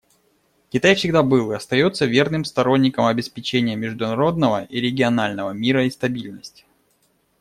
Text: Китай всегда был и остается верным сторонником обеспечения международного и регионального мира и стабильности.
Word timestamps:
Китай 0.71 0.95
всегда 0.95 1.21
был 1.21 1.51
и 1.51 1.55
остается 1.55 2.05
верным 2.07 2.43
сторонником 2.43 3.05
обеспечения 3.05 3.75
международного 3.75 4.63
и 4.63 4.79
регионального 4.81 5.51
мира 5.51 5.85
и 5.85 5.91
стабильности. 5.91 6.65